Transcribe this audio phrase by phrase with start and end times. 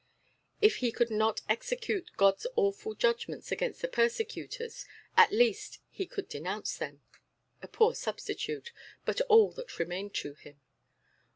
[0.61, 4.83] If he could not execute God's awful judgments against the persecutors,
[5.15, 7.03] at least he could denounce them.
[7.61, 8.71] A poor substitute,
[9.05, 10.59] but all that remained to him.